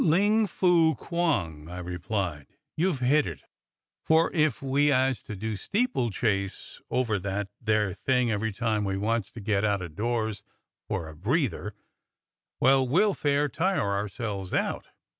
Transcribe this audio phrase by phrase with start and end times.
[0.03, 3.43] "*Ling Fu Quong,' I replied, 'you've hit it,
[4.03, 9.29] for if we 'as to do steeplechase over that there thing every time we wants
[9.33, 10.41] to get out o' doors
[10.87, 11.75] for a breather,
[12.59, 14.87] well, we'll fair tire ourselves out.'